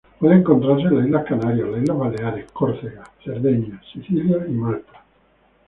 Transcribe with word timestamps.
Puede 0.19 0.33
encontrarse 0.37 0.81
en 0.87 0.97
las 0.97 1.05
Islas 1.05 1.25
Canarias, 1.25 1.69
las 1.69 1.83
Islas 1.83 1.97
Baleares, 1.99 2.51
Corsa, 2.53 2.87
Cerdeña, 3.23 3.79
Sicilia 3.93 4.43
y 4.47 4.51
Malta. 4.51 4.99